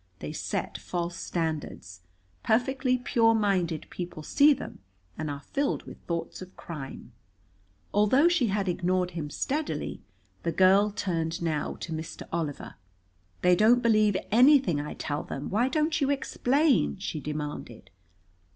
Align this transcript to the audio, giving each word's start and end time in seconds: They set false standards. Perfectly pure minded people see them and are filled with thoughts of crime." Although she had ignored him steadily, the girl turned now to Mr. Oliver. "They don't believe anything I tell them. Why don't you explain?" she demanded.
They 0.17 0.33
set 0.33 0.79
false 0.79 1.15
standards. 1.15 2.01
Perfectly 2.41 2.97
pure 2.97 3.35
minded 3.35 3.85
people 3.91 4.23
see 4.23 4.51
them 4.51 4.79
and 5.15 5.29
are 5.29 5.41
filled 5.53 5.83
with 5.83 6.01
thoughts 6.07 6.41
of 6.41 6.57
crime." 6.57 7.11
Although 7.93 8.27
she 8.27 8.47
had 8.47 8.67
ignored 8.67 9.11
him 9.11 9.29
steadily, 9.29 10.01
the 10.41 10.51
girl 10.53 10.89
turned 10.89 11.39
now 11.43 11.75
to 11.81 11.93
Mr. 11.93 12.23
Oliver. 12.33 12.77
"They 13.43 13.55
don't 13.55 13.83
believe 13.83 14.17
anything 14.31 14.81
I 14.81 14.95
tell 14.95 15.21
them. 15.21 15.51
Why 15.51 15.69
don't 15.69 16.01
you 16.01 16.09
explain?" 16.09 16.97
she 16.97 17.19
demanded. 17.19 17.91